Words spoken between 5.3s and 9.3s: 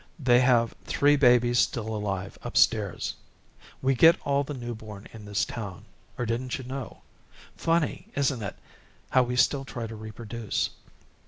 town, or didn't you know. Funny, isn't it, how